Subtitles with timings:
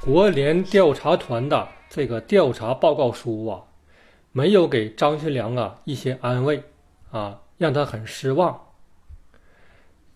[0.00, 3.64] 国联调查团的这个调查报告书啊，
[4.30, 6.62] 没有给张学良啊一些安慰
[7.10, 8.68] 啊，让他很失望。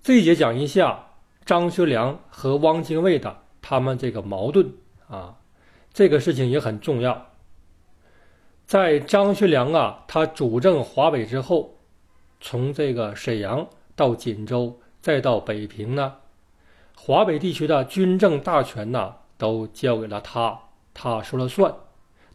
[0.00, 1.06] 这一节讲一下
[1.44, 4.72] 张学良和汪精卫的他们这个矛盾
[5.08, 5.36] 啊，
[5.92, 7.26] 这个事情也很重要。
[8.64, 11.76] 在张学良啊，他主政华北之后，
[12.40, 16.14] 从这个沈阳到锦州，再到北平呢，
[16.96, 20.56] 华北地区的军政大权呐，都交给了他，
[20.94, 21.74] 他说了算。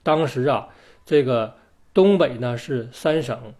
[0.03, 0.67] 当时啊，
[1.05, 1.55] 这个
[1.93, 3.53] 东北呢是三省，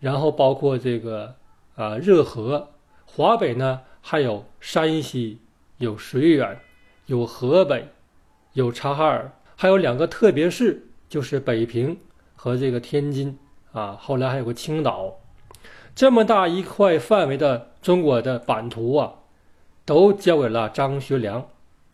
[0.00, 1.36] 然后包括这个
[1.76, 2.70] 啊热河，
[3.04, 5.38] 华北呢还有山西，
[5.78, 6.58] 有绥远，
[7.06, 7.86] 有河北，
[8.54, 10.82] 有察哈尔，还有两个特别市。
[11.08, 12.00] 就是北平
[12.34, 13.38] 和这个天津
[13.70, 15.20] 啊，后来还有个青岛，
[15.94, 19.14] 这么大一块范围的中国的版图啊，
[19.84, 21.46] 都交给了张学良，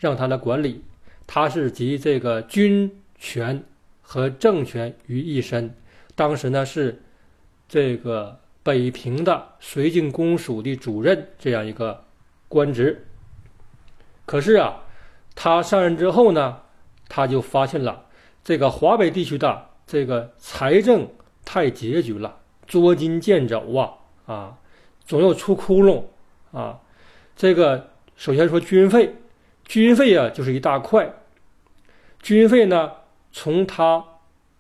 [0.03, 0.83] 让他来管理。
[1.29, 3.63] 他是集这个军权
[4.01, 5.73] 和政权于一身。
[6.17, 7.01] 当时呢是
[7.69, 12.03] 这个北平的绥靖公署的主任这样一个
[12.49, 13.07] 官职。
[14.27, 14.83] 可是啊，
[15.37, 16.59] 他上任之后呢，
[17.09, 18.07] 他就发现了。
[18.43, 21.09] 这个华北地区的这个财政
[21.45, 23.93] 太拮据了，捉襟见肘啊
[24.27, 24.59] 啊，
[25.05, 26.03] 总要出窟窿
[26.51, 26.81] 啊。
[27.37, 29.15] 这个首先说军费，
[29.65, 31.13] 军费啊就是一大块。
[32.21, 32.93] 军费呢，
[33.33, 34.05] 从他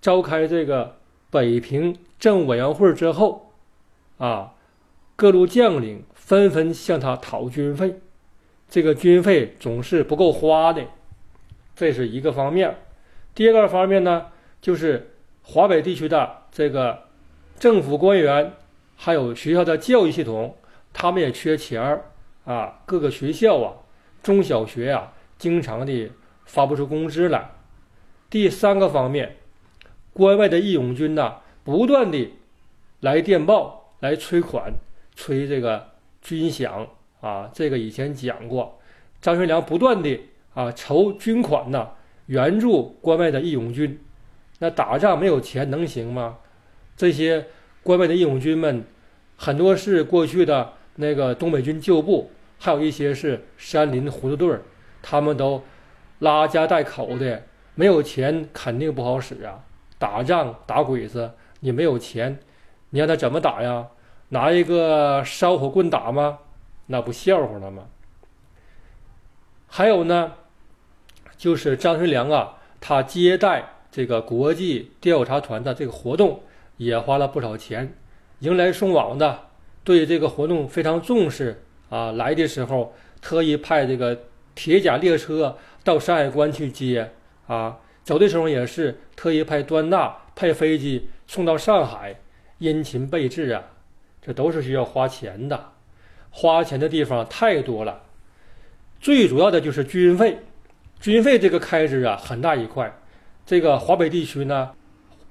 [0.00, 0.96] 召开这个
[1.30, 3.52] 北平政委员会之后
[4.18, 4.54] 啊，
[5.14, 8.00] 各路将领纷纷向他讨军费，
[8.68, 10.84] 这个军费总是不够花的，
[11.76, 12.76] 这是一个方面。
[13.34, 14.26] 第二个方面呢，
[14.60, 17.04] 就是华北地区的这个
[17.58, 18.54] 政府官员，
[18.96, 20.56] 还有学校的教育系统，
[20.92, 22.10] 他们也缺钱儿
[22.44, 22.80] 啊。
[22.86, 23.74] 各个学校啊，
[24.22, 26.10] 中小学啊，经常的
[26.44, 27.50] 发不出工资来。
[28.30, 29.36] 第三个方面，
[30.12, 32.30] 关外的义勇军呢，不断的
[33.00, 34.72] 来电报、来催款、
[35.14, 35.88] 催这个
[36.20, 36.86] 军饷
[37.20, 37.50] 啊。
[37.52, 38.78] 这个以前讲过，
[39.20, 40.20] 张学良不断的
[40.54, 41.90] 啊筹军款呢。
[42.26, 44.00] 援助关外的义勇军，
[44.60, 46.38] 那打仗没有钱能行吗？
[46.96, 47.46] 这些
[47.82, 48.84] 关外的义勇军们，
[49.36, 52.30] 很多是过去的那个东北军旧部，
[52.64, 54.62] 还有一些是山林胡子队儿，
[55.02, 55.60] 他们都
[56.20, 57.42] 拉家带口的，
[57.74, 59.64] 没有钱肯定不好使啊！
[59.98, 62.38] 打仗打鬼子，你没有钱，
[62.90, 63.88] 你让他怎么打呀？
[64.28, 66.38] 拿一个烧火棍打吗？
[66.86, 67.82] 那不笑话了吗？
[69.66, 70.34] 还有呢？
[71.36, 76.40] 就是张学良啊，他接待这个国际调查团的这个活动，
[76.76, 77.92] 也花了不少钱，
[78.38, 79.48] 迎来送往的，
[79.82, 82.12] 对这个活动非常重视啊。
[82.12, 84.18] 来的时候特意派这个
[84.54, 87.12] 铁甲列车到山海关去接
[87.46, 92.16] 啊，走的时候也是特意派端纳派飞机送到上海，
[92.58, 93.62] 殷勤备至啊。
[94.24, 95.72] 这都是需要花钱的，
[96.30, 98.02] 花钱的地方太多了，
[99.00, 100.38] 最主要的就是军费。
[101.00, 102.96] 军费这个开支啊，很大一块。
[103.44, 104.70] 这个华北地区呢，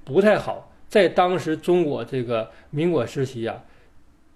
[0.03, 0.69] 不太好。
[0.89, 3.63] 在当时中国这个民国时期啊，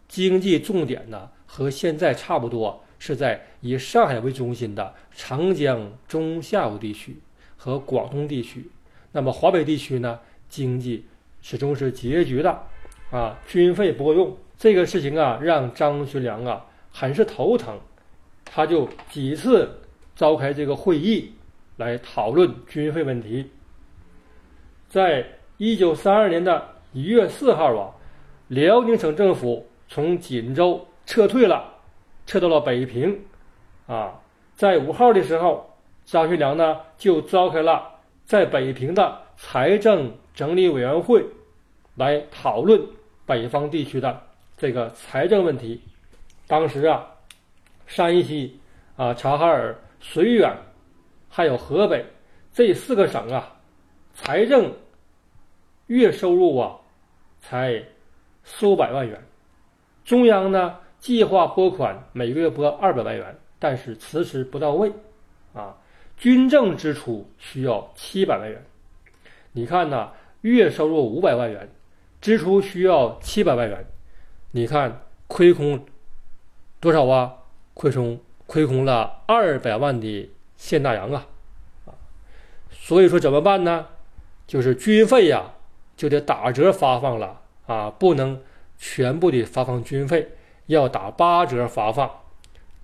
[0.08, 7.18] 经济重点呢和现在差不多，是在以上海为中心的长江中下游地区
[7.58, 8.70] 和广东地区。
[9.12, 10.20] 那么华北地区呢，
[10.50, 11.06] 经济
[11.42, 12.64] 始终是拮据的
[13.12, 14.38] 啊，军费不够用。
[14.58, 17.80] 这个事情啊，让张学良啊很是头疼，
[18.44, 19.82] 他就几次。
[20.16, 21.34] 召开这个会议
[21.76, 23.52] 来讨论军费问题。
[24.88, 25.28] 在
[25.58, 27.92] 一九三二年的一月四号啊，
[28.48, 31.74] 辽宁省政府从锦州撤退了，
[32.26, 33.20] 撤到了北平。
[33.88, 34.20] 啊，
[34.56, 35.70] 在五号的时候，
[36.06, 41.26] 张学良呢就召开了在北平的财政整理委员会，
[41.96, 42.82] 来讨论
[43.26, 44.22] 北方地区的
[44.58, 45.82] 这个财政问题。
[46.48, 47.06] 当时啊，
[47.88, 48.60] 山西
[48.96, 49.76] 啊，察哈尔。
[50.02, 50.56] 绥远，
[51.30, 52.06] 还有河北
[52.54, 53.56] 这四个省啊，
[54.14, 54.72] 财政
[55.88, 56.78] 月收入啊，
[57.40, 57.84] 才
[58.44, 59.20] 数百万元。
[60.04, 64.92] 中央呢计划拨款每个月拨二百万元，但是迟迟不到位
[65.54, 65.78] 啊。
[66.18, 68.66] 军政支出需要七百万元。
[69.52, 71.70] 你看呢，月收入五百万元，
[72.20, 73.86] 支出需要七百万元，
[74.50, 75.86] 你看亏空
[76.80, 77.36] 多少啊？
[77.76, 78.20] 亏空。
[78.48, 81.28] 亏空了二百万的现大洋啊，
[81.86, 81.94] 啊，
[82.72, 83.86] 所以说怎么办呢？
[84.48, 85.54] 就是军费呀，
[85.96, 88.42] 就得打折发放了啊，不能
[88.80, 90.30] 全部的发放军费，
[90.68, 92.10] 要打八折发放。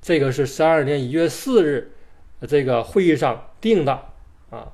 [0.02, 1.92] 这个是三二年一月四日
[2.48, 3.92] 这个会议上定的
[4.50, 4.72] 啊。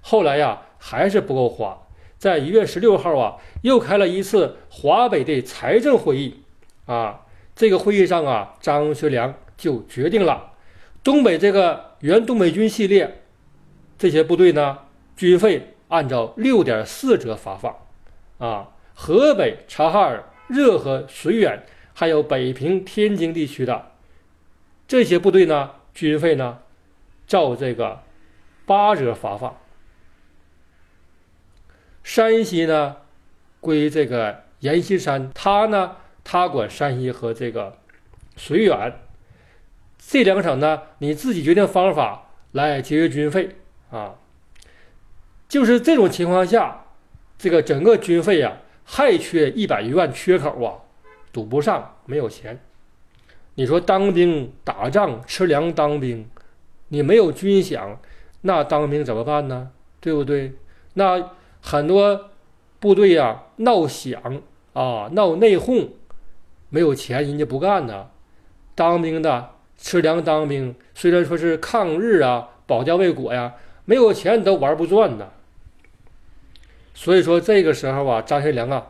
[0.00, 1.86] 后来呀，还是不够花，
[2.16, 6.42] 在一月十六号啊，又开了一次华北的财政会议
[6.86, 7.26] 啊。
[7.54, 10.52] 这个会议上啊，张学良就决定了，
[11.04, 13.22] 东北这个原东北军系列
[13.98, 14.78] 这些部队呢，
[15.14, 17.76] 军费按照六点四折发放
[18.38, 18.70] 啊。
[18.94, 21.62] 河北、察哈尔、热河、绥远，
[22.00, 23.92] 还有北平、天津地区的
[24.88, 26.60] 这些部队呢，军费呢，
[27.26, 28.00] 照这个
[28.64, 29.58] 八折发放。
[32.02, 32.96] 山西呢，
[33.60, 37.76] 归这个阎锡山，他呢，他管山西和这个
[38.34, 38.94] 绥远
[39.98, 43.56] 这两省呢，你自己决定方法来节约军费
[43.90, 44.14] 啊。
[45.50, 46.86] 就是这种情况下，
[47.36, 48.56] 这个整个军费呀。
[48.92, 50.80] 还缺一百余万缺口啊，
[51.32, 52.58] 赌不上，没有钱。
[53.54, 56.28] 你说当兵打仗吃粮当兵，
[56.88, 57.96] 你没有军饷，
[58.42, 59.70] 那当兵怎么办呢？
[60.00, 60.54] 对不对？
[60.94, 61.30] 那
[61.60, 62.30] 很多
[62.78, 64.40] 部队呀闹饷
[64.72, 65.88] 啊，闹内讧，
[66.70, 68.08] 没有钱人家不干呢。
[68.74, 73.54] 当兵的吃粮当兵，虽然说是抗日啊，保家卫国呀，
[73.84, 75.28] 没有钱你都玩不转呢。
[76.94, 78.86] 所以说这个时候啊，张学良啊，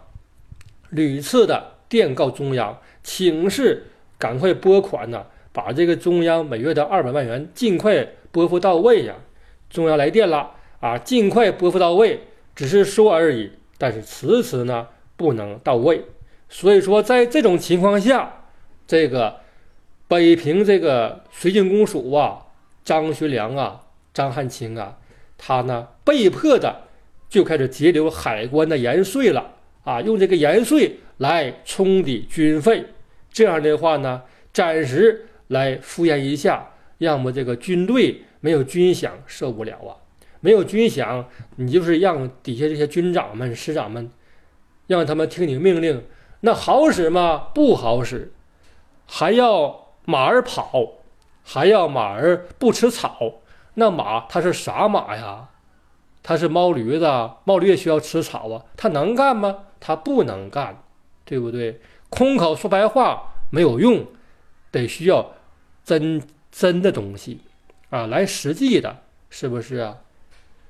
[0.90, 9.16] 屡次的电告中央，请示赶快拨款呢，把这个中央每月的二百万元尽快拨付到位呀。
[9.68, 12.20] 中央来电了啊，尽快拨付到位，
[12.54, 16.04] 只是说而已，但是迟迟呢不能到位。
[16.48, 18.44] 所以说在这种情况下，
[18.86, 19.40] 这个
[20.08, 22.46] 北平这个绥靖公署啊，
[22.84, 23.82] 张学良啊，
[24.14, 24.96] 张汉卿啊，
[25.36, 26.82] 他呢被迫的。
[27.28, 29.52] 就开始截留海关的盐税了
[29.90, 32.84] 啊，用这个盐税来冲抵军费，
[33.32, 34.22] 这样的话呢，
[34.52, 36.64] 暂时来敷衍一下，
[36.98, 39.98] 要么这个军队没有军饷受不了啊，
[40.38, 41.24] 没有军饷，
[41.56, 44.08] 你就是让底下这些军长们、师长们，
[44.86, 46.04] 让他们听你命令，
[46.42, 47.48] 那好使吗？
[47.52, 48.32] 不好使，
[49.08, 51.00] 还要马儿跑，
[51.42, 53.40] 还要马儿不吃草，
[53.74, 55.48] 那马它是啥马呀？
[56.22, 57.06] 它是毛驴子，
[57.42, 59.64] 毛驴也需要吃草啊，它能干吗？
[59.80, 60.82] 他不能干，
[61.24, 61.80] 对不对？
[62.10, 64.04] 空口说白话没有用，
[64.70, 65.32] 得需要
[65.84, 66.22] 真
[66.52, 67.40] 真的东西
[67.88, 68.98] 啊，来实际的，
[69.30, 69.96] 是不是啊？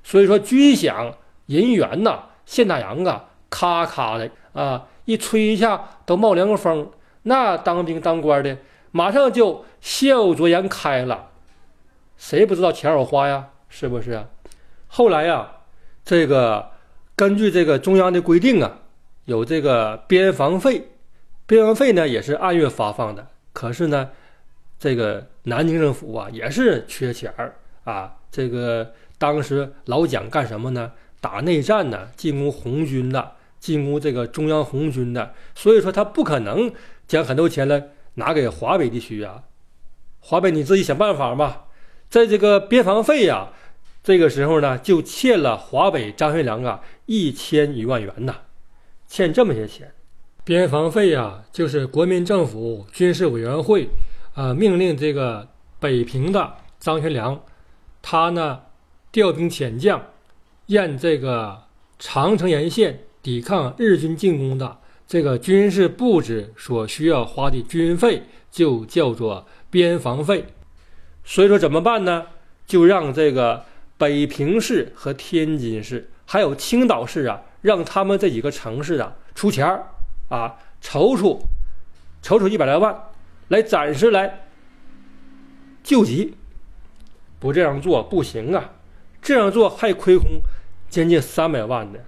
[0.03, 1.13] 所以说军饷、
[1.47, 6.89] 银元呐，现大洋啊，咔咔的啊，一吹一下都冒凉风，
[7.23, 8.57] 那当兵当官的
[8.91, 11.29] 马上就笑逐颜开了，
[12.17, 13.49] 谁不知道钱好花呀？
[13.69, 14.25] 是不是？
[14.87, 15.49] 后来呀，
[16.03, 16.71] 这个
[17.15, 18.79] 根据这个中央的规定啊，
[19.25, 20.89] 有这个边防费，
[21.45, 23.27] 边防费呢也是按月发放的。
[23.53, 24.09] 可是呢，
[24.79, 28.15] 这个南京政府啊也是缺钱儿啊。
[28.31, 30.91] 这个当时老蒋干什么呢？
[31.19, 35.33] 打内战呢，进攻红军的，进攻这个中央红军的。
[35.53, 36.73] 所以说他不可能
[37.07, 37.83] 将很多钱呢
[38.15, 39.43] 拿给华北地区啊。
[40.19, 41.65] 华北你自己想办法吧，
[42.09, 43.49] 在这个边防费呀。
[44.03, 48.35] 这个时候呢，就欠了华北张学良啊一千余万元呐，
[49.13, 49.91] 欠这么些钱，
[50.45, 53.89] 边防费呀，就是国民政府军事委员会
[54.33, 55.45] 啊命令这个
[55.81, 57.43] 北平的张学良，
[58.01, 58.61] 他呢
[59.11, 60.01] 调兵遣将，
[60.67, 61.63] 沿这个
[61.99, 70.45] 长城沿线抵抗日军进攻的这个军事布置所需要花的军费，就叫做边防费。
[71.25, 72.27] 所以说怎么办呢？
[72.65, 73.65] 就让这个。
[73.97, 79.87] 北平市和天津市，还有青岛市啊，让他们这几个城市啊出钱儿
[80.29, 81.41] 啊，筹出，
[82.21, 82.95] 筹出一百来万，
[83.47, 84.47] 来暂时来
[85.83, 86.35] 救急。
[87.39, 88.71] 不这样做不行啊，
[89.21, 90.41] 这样做还亏空
[90.89, 91.99] 将近三百万呢。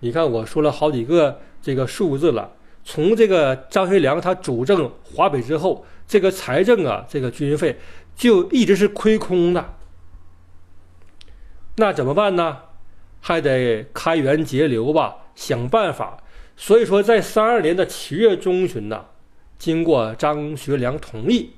[0.00, 2.52] 你看我说了好几个这个数字了，
[2.84, 7.78] 从这个张学良他主政华北之后，这个财政啊，这个军费
[8.14, 9.74] 就一直是亏空的。
[11.76, 12.58] 那怎么办呢？
[13.20, 16.18] 还得开源节流吧，想办法。
[16.56, 19.06] 所以说，在三二年的七月中旬呢，
[19.58, 21.50] 经过张学良同意，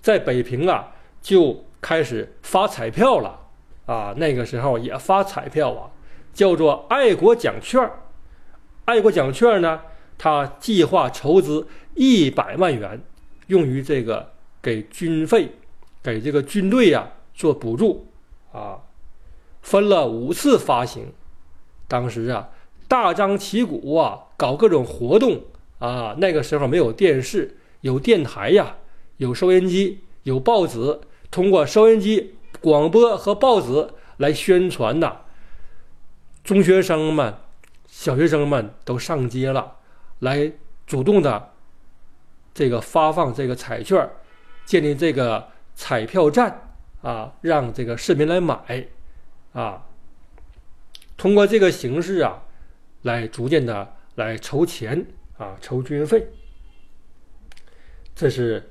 [0.00, 3.38] 在北平啊就开始发彩票了
[3.84, 4.14] 啊。
[4.16, 5.90] 那个时候也发彩票啊，
[6.32, 7.90] 叫做爱国奖券。
[8.86, 9.80] 爱国奖券呢，
[10.16, 13.02] 他计划筹资一百万元，
[13.48, 14.32] 用于这个
[14.62, 15.50] 给军费，
[16.02, 18.06] 给这个军队呀做补助
[18.52, 18.78] 啊。
[19.66, 21.12] 分了五次发行，
[21.88, 22.50] 当时啊，
[22.86, 25.40] 大张旗鼓啊，搞各种活动
[25.80, 26.14] 啊。
[26.18, 28.76] 那个时候没有电视，有电台呀，
[29.16, 31.00] 有收音机，有报纸
[31.32, 35.16] 通过收音机、广播和报纸来宣传呐。
[36.44, 37.34] 中学生们、
[37.88, 39.78] 小学生们都上街了，
[40.20, 40.52] 来
[40.86, 41.50] 主动的
[42.54, 44.08] 这个发放这个彩券，
[44.64, 46.70] 建立这个彩票站
[47.02, 48.86] 啊，让这个市民来买
[49.60, 49.86] 啊。
[51.16, 52.42] 通过这个形式啊，
[53.02, 55.06] 来逐渐的来筹钱
[55.38, 56.28] 啊，筹军费。
[58.14, 58.70] 这是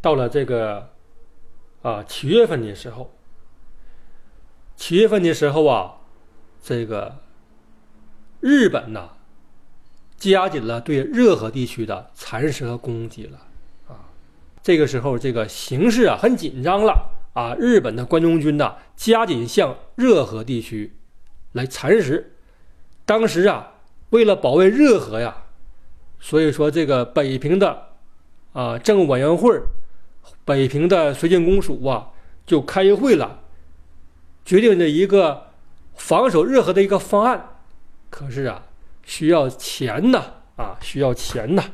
[0.00, 0.90] 到了这个
[1.82, 3.14] 啊七月份的时候，
[4.74, 6.00] 七月份的时候啊，
[6.60, 7.20] 这个
[8.40, 9.10] 日本呐
[10.16, 13.38] 加紧了对热河地区的蚕食和攻击了
[13.88, 14.10] 啊。
[14.62, 17.05] 这个时候，这个形势啊很紧张了
[17.36, 17.54] 啊。
[17.54, 20.96] 日本的关东军呐加紧向热河地区
[21.52, 22.32] 来蚕食。
[23.04, 23.74] 当时啊，
[24.10, 25.44] 为了保卫热河呀，
[26.18, 27.84] 所以说这个北平的。
[28.52, 29.60] 啊，政务委员会
[30.46, 32.08] 北平的绥靖公署啊，
[32.46, 33.40] 就开会了，
[34.46, 35.48] 决定的一个
[35.94, 37.58] 防守热河的一个方案。
[38.08, 38.62] 可是啊，
[39.04, 40.22] 需要钱呐，
[40.56, 41.64] 啊，需要钱呐。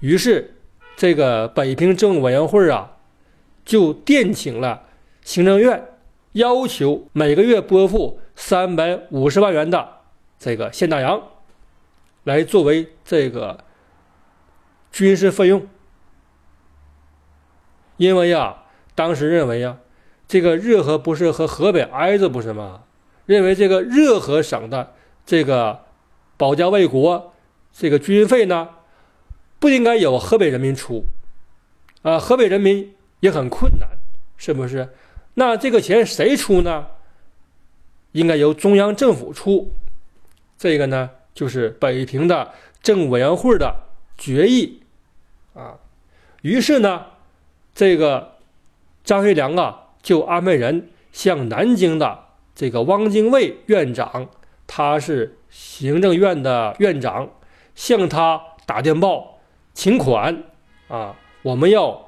[0.00, 0.54] 于是，
[0.96, 2.96] 这个北平政务委员会啊，
[3.68, 4.84] 就电请了
[5.22, 5.86] 行政院，
[6.32, 9.86] 要求每个月拨付三百五十万元的
[10.38, 11.22] 这个现大洋，
[12.24, 13.62] 来作为这个。
[14.90, 15.68] 军事费用，
[17.98, 19.76] 因为呀，当时认为呀，
[20.26, 22.84] 这个热河不是和河北挨着不是吗？
[23.26, 24.94] 认为这个热河省的
[25.26, 25.84] 这个
[26.38, 27.34] 保家卫国
[27.70, 28.70] 这个军费呢，
[29.58, 31.04] 不应该由河北人民出，
[32.00, 33.88] 啊，河北人民也很困难，
[34.36, 34.88] 是不是？
[35.34, 36.86] 那这个钱谁出呢？
[38.12, 39.72] 应该由中央政府出，
[40.56, 43.74] 这个呢，就是北平的政委员会的
[44.16, 44.82] 决议。
[45.54, 45.78] 啊，
[46.42, 47.06] 于是呢，
[47.74, 48.36] 这个
[49.04, 54.28] 张学良啊，就安排人向南京的这个汪精卫院长，
[54.66, 57.28] 他是行政院的院长，
[57.74, 59.38] 向他打电报
[59.74, 60.44] 请款
[60.88, 62.07] 啊，我们要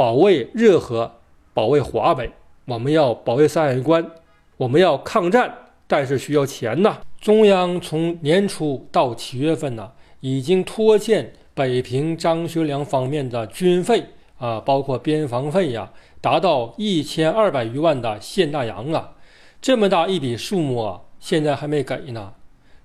[0.00, 1.16] 保卫热河，
[1.52, 2.32] 保卫华北，
[2.64, 4.10] 我们要保卫山海关，
[4.56, 5.54] 我们要抗战，
[5.86, 7.00] 但是需要钱呐。
[7.20, 11.34] 中央从年初到七月份呢，已经拖欠。
[11.52, 14.02] 北平张学良方面的军费
[14.38, 15.92] 啊，包括边防费呀，
[16.22, 19.12] 达到一千二百余万的现大洋啊，
[19.60, 22.32] 这么大一笔数目啊，现在还没给呢。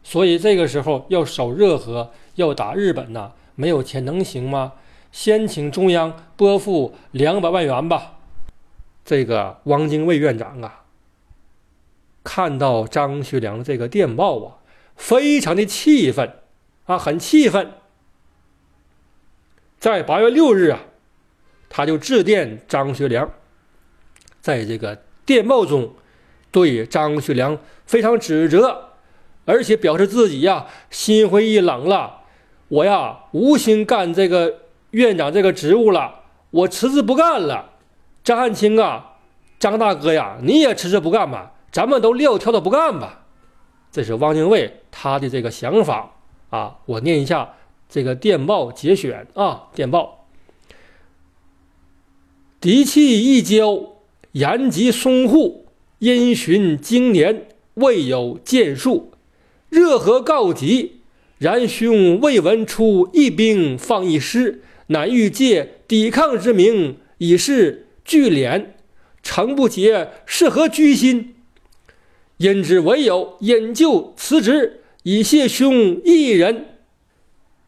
[0.03, 4.74] 所以这个时候要守热河，要打日本呐，没有钱能行吗？
[5.15, 8.17] 先请中央拨付两百万元吧。
[9.05, 10.84] 这个汪精卫院长啊，
[12.22, 14.57] 看到张学良这个电报啊，
[14.98, 16.34] 非常的气愤
[16.84, 17.72] 啊，很气愤。
[19.79, 20.81] 在八月六日啊，
[21.69, 23.31] 他就致电张学良，
[24.41, 25.93] 在这个电报中，
[26.51, 28.89] 对张学良非常指责，
[29.45, 32.24] 而且表示自己呀心灰意冷了。
[32.67, 34.64] 我呀无心干这个
[34.96, 37.72] 院长这个职务了，我辞职不干了。
[38.24, 39.18] 张汉卿啊，
[39.60, 41.52] 张大哥呀，你也辞职不干吧？
[41.70, 43.25] 咱们都撂挑子不干吧？
[43.92, 46.14] 这是汪精卫他的这个想法
[46.50, 47.54] 啊，我念一下。
[47.88, 50.25] 这个电报节选啊，电报：
[52.60, 53.80] 敌气一交，
[54.32, 55.68] 延吉淞沪，
[56.00, 59.12] 因循经年，未有建树。
[59.70, 61.02] 热河告急，
[61.38, 68.68] 然兄未闻出一兵放一师，乃欲借抵抗之名，以示聚敛。
[69.24, 71.36] 诚不解是何居心？
[72.38, 76.65] 因之唯有引咎辞职，以谢兄一人。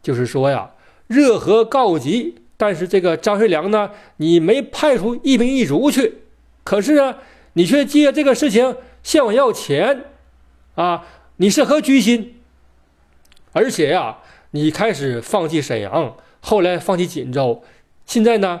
[0.02, 0.70] 就是说呀，
[1.08, 6.18] 热河告急，但是这个张学良呢，你没派出一兵一卒去，
[6.62, 7.16] 可是呢，
[7.54, 10.04] 你却借这个事情向我要钱，
[10.76, 11.06] 啊，
[11.38, 12.36] 你是何居心？
[13.52, 14.18] 而且呀，
[14.52, 17.62] 你开始放弃沈阳，后来放弃锦州，
[18.06, 18.60] 现在呢，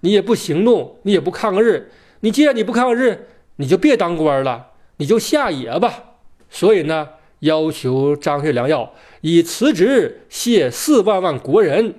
[0.00, 6.14] 你也不行动，你也不抗日，你既然你不抗日，你就别当官了，你就下野吧。
[6.50, 7.08] 所以呢。
[7.40, 11.94] 要求张学良要以辞职谢四万万国人，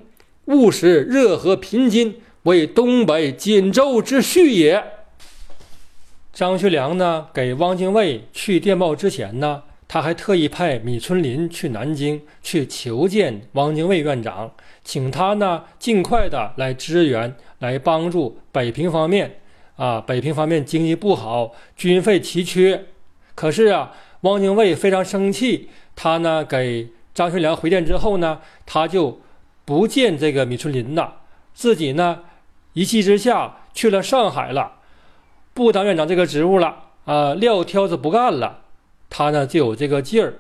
[0.46, 4.84] 务使热河平津为东北锦州之序也。
[6.34, 14.52] 张学良呢，给汪精卫去电报之前呢，他还特意派米春林去南京去求见汪精卫院长，
[14.84, 19.40] 请他呢尽快的来支援，来帮助北平方面。
[19.78, 22.86] 啊，北平方面经济不好，军费奇缺，
[23.36, 23.94] 可是啊。
[24.22, 29.22] 汪精卫非常生气，他呢给张学良回电之后呢，他就
[29.64, 31.22] 不见这个米春林了，
[31.54, 32.22] 自己呢
[32.74, 34.80] 一气之下去了上海了，
[35.54, 38.62] 不当院长这个职务了啊，撂挑子不干了。
[39.10, 40.34] 他呢就有这个劲儿。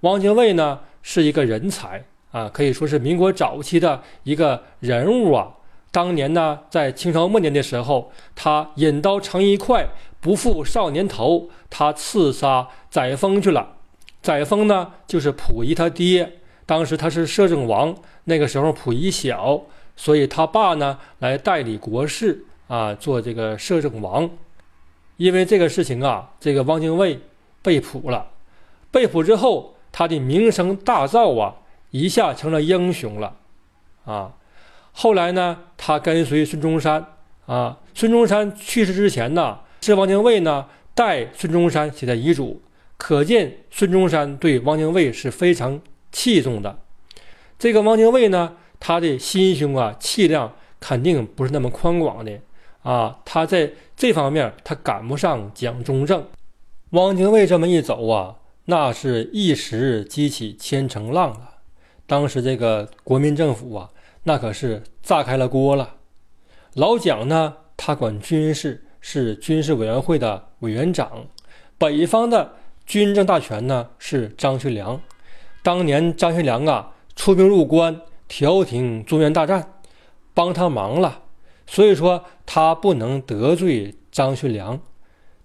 [0.00, 5.54] 汪精卫呢是一个人才啊，可以说是民国早期的一个人物啊。
[5.90, 9.86] 当年呢，在清朝末年的时候，他引刀成一快，
[10.20, 13.76] 不负少年头，他刺杀载沣去了。
[14.20, 16.30] 载沣呢，就是溥仪他爹，
[16.66, 19.62] 当时他是摄政王，那个时候溥仪小，
[19.96, 24.28] 所以他爸呢来代理国事啊，做这个摄政王。
[25.16, 27.18] 因为这个事情啊，这个汪精卫
[27.62, 28.30] 被捕了，
[28.90, 31.56] 被捕之后，他的名声大噪啊，
[31.90, 33.36] 一下成了英雄了，
[34.04, 34.34] 啊。
[34.92, 37.04] 后来呢，他跟随孙中山
[37.46, 37.78] 啊。
[37.94, 42.62] 孙中山去世之前呢，是汪精卫呢代孙中山写的遗嘱，
[42.96, 45.80] 可见孙中山对汪精卫是非常
[46.12, 46.78] 器重的。
[47.58, 52.38] 这个汪精卫呢，他的心胸啊、气量肯定不是那么宽广的
[52.82, 53.18] 啊。
[53.24, 56.24] 他在这方面他赶不上蒋中正。
[56.90, 61.58] 汪精卫这么一走啊，那是一时激起千层浪啊。
[62.06, 63.90] 当时这个国民政府啊。
[64.24, 65.94] 那可是炸开了锅了。
[66.74, 71.26] 老蒋呢，他管军事，是军事委员会的委员长。
[71.78, 75.00] 北方的军政大权呢是张学良。
[75.62, 79.80] 当年张学良啊出兵入关，调停中原大战，
[80.34, 81.22] 帮他忙了，
[81.66, 84.78] 所以说他不能得罪张学良。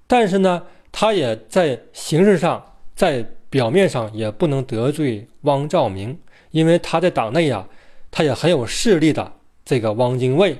[0.07, 2.63] 但是呢，他也在形式上，
[2.95, 6.17] 在表面上也不能得罪汪兆铭，
[6.51, 7.67] 因为他在党内呀。
[8.15, 9.33] 他也很有势力的
[9.65, 10.55] 这个汪精卫，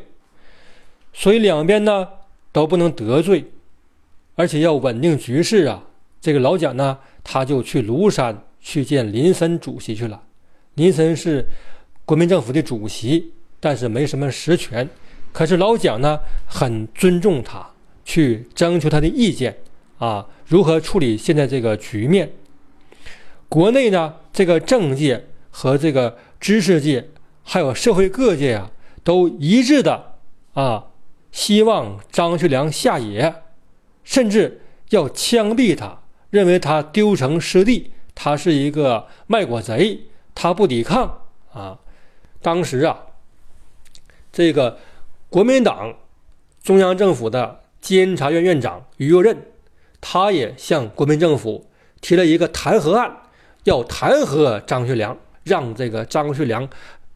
[1.13, 2.08] 所以两边呢
[2.52, 3.46] 都不能得罪，
[4.34, 5.84] 而且要稳定局势啊。
[6.19, 10.19] 这个老蒋呢，他就去庐山去见林森主席去了。
[10.74, 11.46] 林森是
[12.06, 14.89] 国民政府的主席，但是没什么实权。
[15.32, 17.63] 可是老蒋呢，很尊重他，
[18.04, 19.56] 去征求他的意见
[20.04, 22.34] 啊，如何处理现在这个局面？
[23.48, 27.08] 国内呢，这个政界和这个知识界。
[27.46, 28.72] 还有社会各界啊，
[29.04, 30.16] 都一致的
[30.54, 30.88] 啊，
[31.32, 33.34] 希望张学良下野，
[34.04, 40.02] 甚至要枪毙他，认为他丢城失地，他是一个卖国贼，
[40.36, 41.22] 他不抵抗
[41.54, 41.80] 啊。
[42.42, 43.08] 当时啊，
[44.34, 44.80] 这个
[45.30, 45.94] 国民党
[46.62, 49.38] 中央政府的监察院院长于右任，
[50.06, 51.66] 他也向国民政府
[52.02, 53.10] 提了一个弹劾案，
[53.63, 56.68] 要弹劾张学良，让这个张学良。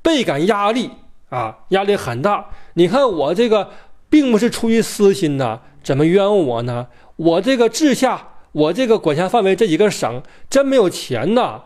[0.01, 0.89] 倍感压力
[1.27, 2.49] 啊，压力很大。
[2.75, 3.69] 你看我这个
[4.09, 6.87] 并不是出于私心呐，怎么冤枉我呢？
[7.17, 11.63] 我这个治下，我这个管辖范围这几个省真没有钱呐，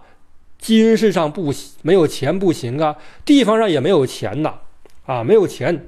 [0.57, 4.55] 军事上不行没有钱不行啊，地方上也没有钱呐，
[5.05, 5.87] 啊，没有钱。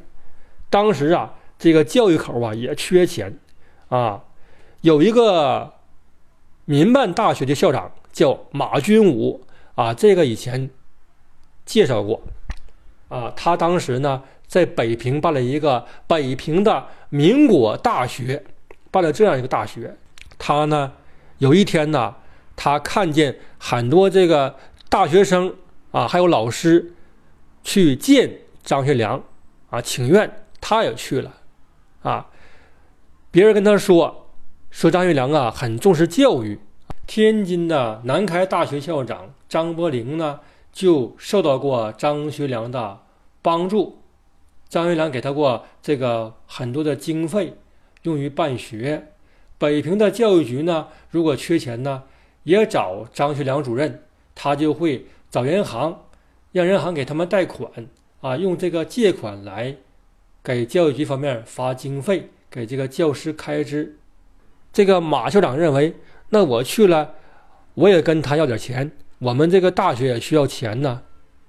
[0.70, 3.40] 当时啊，这个教育口啊也缺钱
[3.88, 4.22] 啊，
[4.84, 5.76] 有一个
[6.66, 10.70] 民办大学的校长叫马君武啊，这个以前
[11.66, 12.22] 介绍过。
[13.08, 18.44] 啊，他当时呢在北平办了一个北平的民国大学，
[18.92, 19.96] 办了这样一个大学。
[20.38, 20.92] 他呢
[21.38, 22.16] 有一天呢，
[22.58, 24.58] 他看见很多这个
[24.90, 25.56] 大学生
[25.92, 26.94] 啊，还有老师
[27.64, 29.24] 去见张学良
[29.70, 31.32] 啊请愿，他也去了。
[32.02, 32.28] 啊，
[33.32, 34.23] 别人跟他说
[34.74, 36.60] 说张学良啊很重视教育。
[37.06, 40.40] 天津的南开大学校长张伯苓呢
[40.72, 43.00] 就受到过张学良的。
[43.44, 44.00] 帮助
[44.68, 47.54] 张学良给他过这个很多的经费，
[48.02, 49.10] 用于办学。
[49.60, 52.04] 北平的教育局呢，如果缺钱呢，
[52.44, 54.02] 也找张学良主任，
[54.34, 56.06] 他就会找银行，
[56.52, 57.70] 让银行给他们贷款
[58.22, 59.76] 啊，用这个借款来
[60.42, 63.98] 给教育局方面发经费，给这个教师开支。
[64.74, 65.96] 这个马校长认为，
[66.30, 67.14] 那我去了，
[67.76, 71.04] 我也跟他要点钱，我们这个大学也需要钱呢，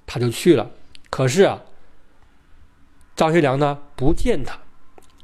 [0.07, 0.71] 他就去了。
[1.11, 1.61] 可是啊。
[3.17, 4.59] 张学良呢不见他，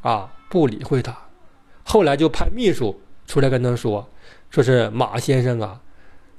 [0.09, 1.13] 啊不理会他，
[1.83, 4.09] 后来就派秘书出来跟他说，
[4.49, 5.81] 说是马先生啊，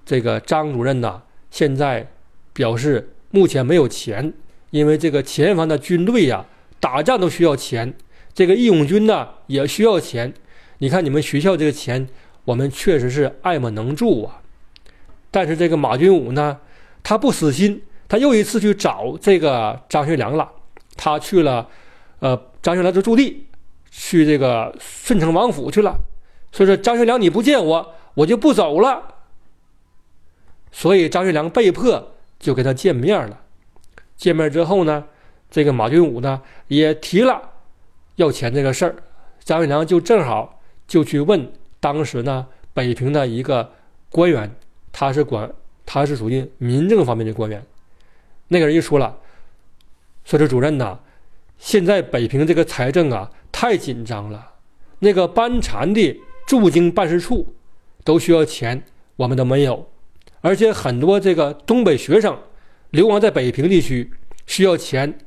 [0.06, 2.10] 这个张主任呐，现在
[2.54, 4.34] 表示目前没有钱，
[4.70, 6.46] 因为这个前方的军队呀
[6.80, 7.94] 打仗都需要钱，
[8.34, 10.34] 这个义勇军呢也需要钱，
[10.82, 12.10] 你看你们学校这个钱，
[12.44, 14.42] 我们确实是爱莫能助啊。
[15.30, 16.60] 但是这个马军武呢，
[17.04, 20.52] 他不死心，他又一次去找这个张学良了。
[20.98, 21.70] 他去了，
[22.18, 23.46] 呃，张学良的驻地，
[23.92, 25.96] 去这个顺城王府去了。
[26.52, 29.04] 所以说，张学良你不见我，我就不走了。
[30.72, 33.40] 所以张学良被迫就跟他见面了。
[34.18, 35.06] 见面之后呢，
[35.52, 37.40] 这个马军武呢也提了
[38.16, 38.96] 要钱这个事儿，
[39.44, 40.58] 张学良就正好
[40.92, 41.50] 就去问
[41.80, 43.72] 当时呢北平的一个
[44.10, 44.54] 官员，
[44.92, 45.50] 他是管
[45.86, 47.66] 他是属于民政方面的官员，
[48.50, 49.18] 那个人就说了，
[50.26, 51.00] 说这主任呐，
[51.58, 54.56] 现在北平这个财政啊太紧张了，
[55.00, 57.56] 那个班禅的驻京办事处
[58.04, 58.84] 都需要钱，
[59.16, 59.88] 我们都没有，
[60.42, 62.38] 而且很多这个东北学生
[62.90, 64.12] 流亡在北平地区
[64.46, 65.18] 需要钱。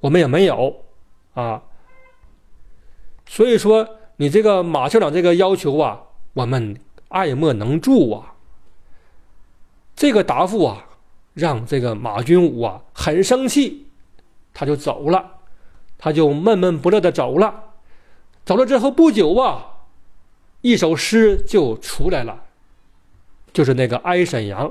[0.00, 0.84] 我们也没有，
[1.34, 1.62] 啊，
[3.26, 6.02] 所以说你这个马校长这个要求啊，
[6.34, 6.76] 我们
[7.08, 8.34] 爱莫能助啊。
[9.94, 10.86] 这个答复啊，
[11.34, 13.86] 让这个马君武啊很生气，
[14.52, 15.24] 他就走了，
[15.96, 17.62] 他就闷闷不乐的走了。
[18.44, 19.64] 走了之后不久啊，
[20.62, 22.42] 一首诗就出来了，
[23.52, 24.66] 就是那个《哀沈阳》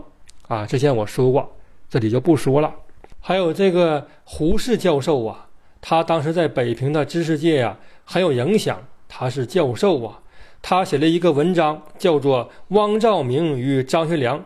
[0.53, 1.55] 啊，之前我说过，
[1.89, 2.73] 这里就不说了。
[3.21, 5.47] 还有这个胡适教授啊，
[5.79, 8.77] 他当时在北平的知识界呀很有影响。
[9.19, 10.19] 他是教授啊，
[10.61, 14.39] 他写了一个文章，叫做《汪兆铭与张学良》，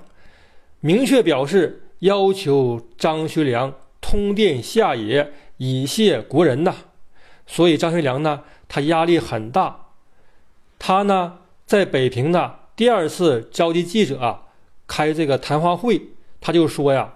[0.80, 6.74] 明确表示要求张学良通电下野，以谢国人呐。
[7.46, 9.88] 所以张学良呢，他压力很大。
[10.80, 14.44] 他呢，在北平呢第二次召集记者啊，
[14.88, 16.02] 开这个谈话会，
[16.40, 17.16] 他就说呀。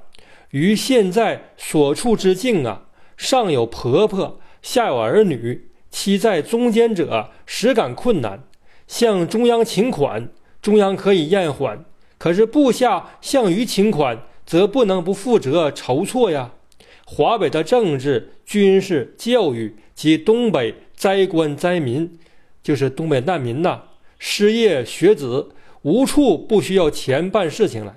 [0.49, 8.43] 于现在所处之境啊，上有婆婆，下有儿女，其在中间者实感困难。
[8.85, 10.27] 向中央请款，
[10.61, 11.85] 中央可以延缓；
[12.17, 16.51] 可是部下向于请款，则不能不负责筹措呀。
[17.05, 22.19] 华北的政治、军事、教育及东北灾官灾民，
[22.61, 23.83] 就是东北难民呐，
[24.19, 25.51] 失业学子，
[25.83, 27.95] 无处不需要钱办事情来，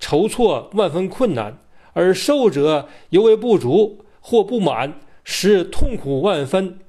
[0.00, 1.56] 筹措万分困难。
[1.92, 6.80] 而受者尤为不足或不满，使痛苦万分。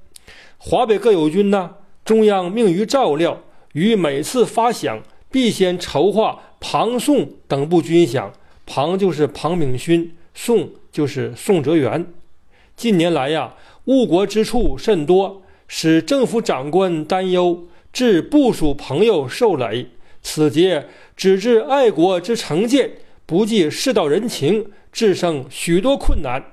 [0.57, 3.41] 华北各友军呢，中央命于照料，
[3.73, 8.31] 于每次发饷，必先筹划庞宋等部军饷。
[8.65, 12.07] 庞就是庞炳勋，宋就是宋哲元。
[12.75, 13.53] 近年来呀，
[13.85, 19.87] 误国之处甚多，使政府长官担忧，致部属朋友受累。
[20.21, 22.91] 此节只知爱国之成见，
[23.25, 24.71] 不计世道人情。
[24.89, 26.43] 致生许多困难。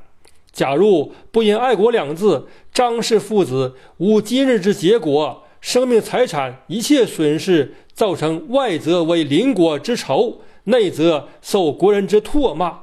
[0.54, 12.78] 假如不因“爱国”两字，张氏父子无今日之结果，生命财产一切损失，造成外则为邻国之仇，内则受国人之唾骂，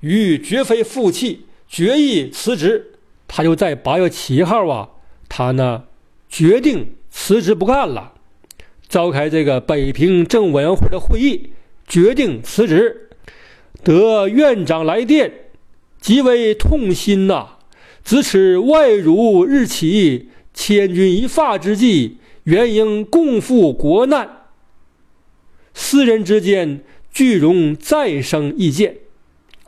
[0.00, 2.92] 余绝非负气，决意辞职。
[3.28, 4.88] 他就在八月七号啊，
[5.28, 5.84] 他呢
[6.28, 8.14] 决定辞职不干了，
[8.88, 11.52] 召开这个北平政委员会的会议，
[11.86, 13.10] 决定辞职。
[13.84, 15.32] 得院长来电，
[16.00, 17.58] 极为痛心呐！
[18.02, 24.46] 自此外辱日起，千钧一发之际，原应共赴国难。
[25.74, 26.80] 私人之间，
[27.12, 28.96] 俱容再生意见。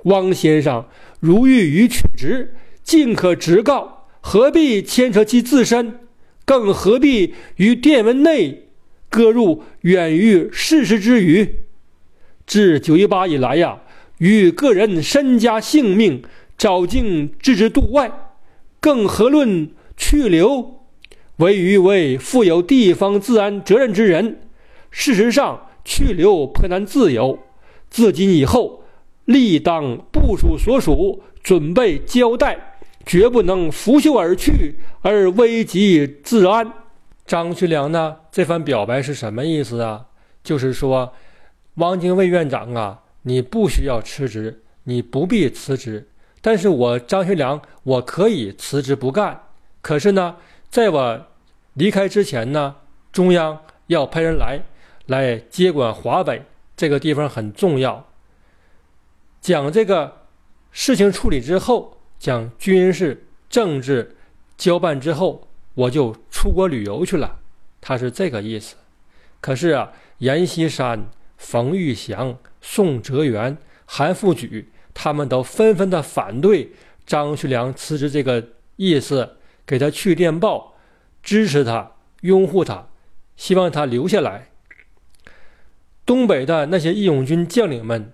[0.05, 0.87] 汪先生
[1.21, 6.01] 如欲予取职，尽可直告，何必牵扯其自身？
[6.45, 8.69] 更何必于电文内
[9.09, 11.67] 搁入远于事实之语？
[12.47, 13.82] 自九一八以来呀。
[14.23, 16.23] 与个人身家性命
[16.57, 18.13] 早竟置之度外，
[18.79, 20.85] 更何论去留？
[21.39, 24.43] 唯余为负有地方治安责任之人。
[24.93, 27.37] 事实上，去留颇难自由。
[27.91, 28.85] 自今以后，
[29.25, 36.73] 立当部署所属，准备交代，绝不能拂袖而去而危及治安。
[37.27, 38.19] 张学良呢？
[38.31, 40.07] 这番表白是什么意思啊？
[40.45, 41.13] 就是说，
[41.75, 43.01] 汪精卫院长啊。
[43.23, 46.09] 你不需要辞职，你不必辞职。
[46.41, 49.41] 但是我张学良，我可以辞职不干。
[49.81, 50.37] 可是呢，
[50.69, 51.27] 在我
[51.75, 52.77] 离开之前呢，
[53.13, 54.63] 中央要派人来，
[55.07, 56.45] 来接管华北
[56.77, 58.09] 这个地方很重要。
[59.41, 60.27] 讲这个
[60.73, 64.17] 事情处理之后，讲军事政治
[64.57, 67.39] 交办之后，我就出国旅游去了。
[67.81, 68.77] 他是这个意思。
[69.41, 71.07] 可是啊，阎锡山、
[71.37, 72.37] 冯玉祥。
[72.63, 76.73] 宋哲元、韩复榘，他们都纷纷的反对
[77.05, 80.75] 张学良辞职这个意思，给他去电报，
[81.23, 82.89] 支持他、拥护他，
[83.37, 84.49] 希望他留下来。
[86.07, 88.13] 东北的那些义勇军将领们，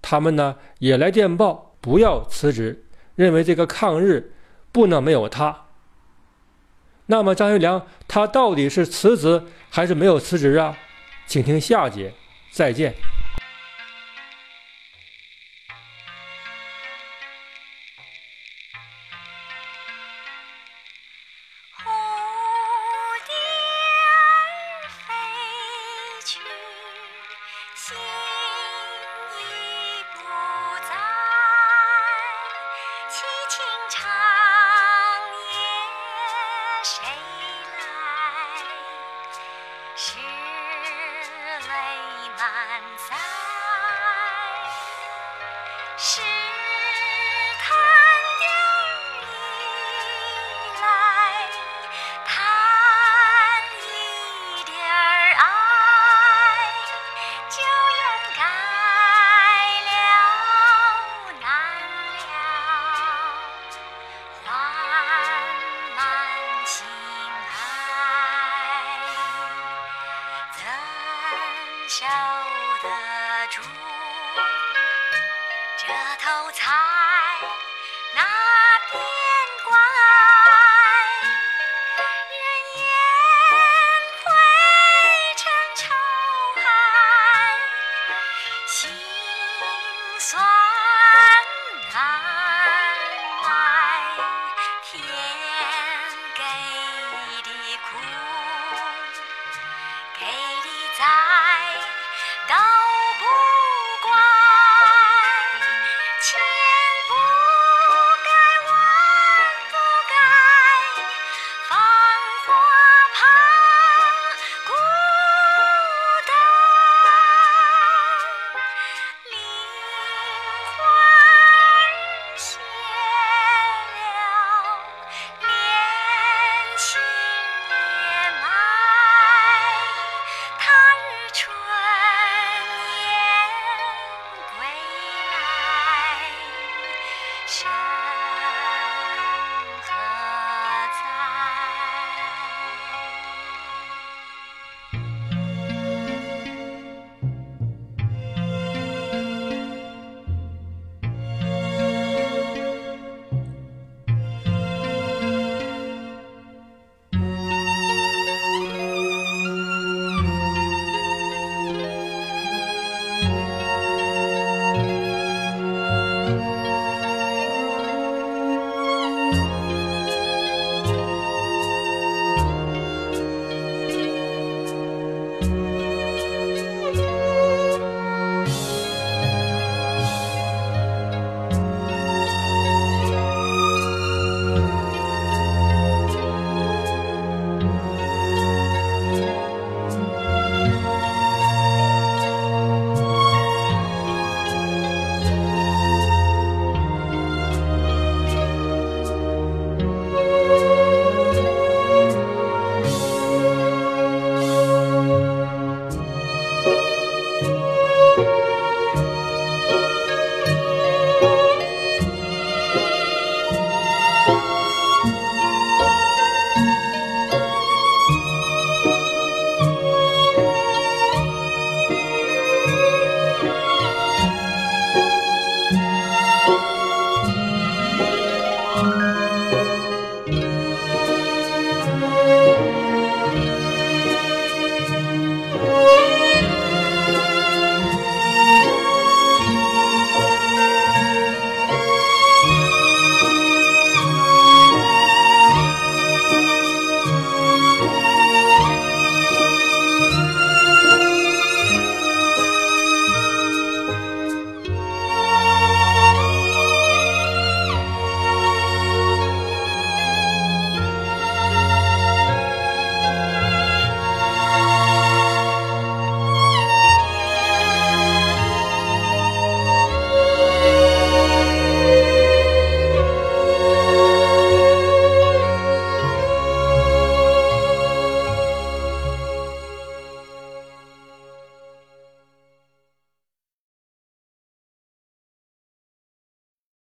[0.00, 2.84] 他们呢也来电报，不要辞职，
[3.16, 4.32] 认为这个抗日
[4.70, 5.64] 不能没有他。
[7.06, 10.78] 那么张学良他到底是辞职还是没有辞职啊？
[11.26, 12.14] 请听下节，
[12.52, 12.94] 再见。
[78.14, 78.22] 那
[78.90, 79.19] 边